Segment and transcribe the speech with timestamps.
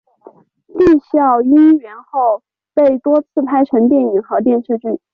[0.67, 2.41] 啼笑因缘后
[2.73, 4.99] 被多次拍成电影和电视剧。